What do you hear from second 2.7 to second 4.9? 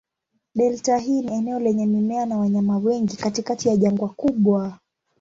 wengi katikati ya jangwa kubwa.